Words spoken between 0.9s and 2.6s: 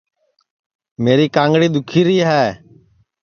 میری کانگڑی دُؔکھیری ہے